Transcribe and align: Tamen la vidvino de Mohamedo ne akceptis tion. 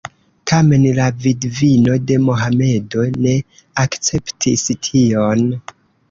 Tamen 0.51 0.85
la 0.99 1.09
vidvino 1.25 1.97
de 2.11 2.15
Mohamedo 2.27 3.05
ne 3.25 3.33
akceptis 3.83 4.65
tion. 4.89 5.45